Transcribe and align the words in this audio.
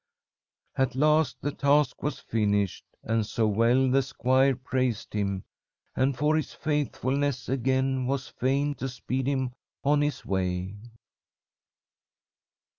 At 0.77 0.95
last 0.95 1.37
the 1.41 1.51
task 1.51 2.01
was 2.01 2.17
finished, 2.17 2.85
and 3.03 3.23
so 3.23 3.45
well 3.45 3.87
the 3.87 4.01
squire 4.01 4.55
praised 4.55 5.13
him, 5.13 5.43
and 5.95 6.17
for 6.17 6.35
his 6.35 6.53
faithfulness 6.55 7.47
again 7.47 8.07
was 8.07 8.27
fain 8.27 8.73
to 8.77 8.89
speed 8.89 9.27
him 9.27 9.51
on 9.83 10.01
his 10.01 10.25
way. 10.25 10.73